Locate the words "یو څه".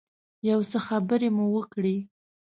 0.49-0.77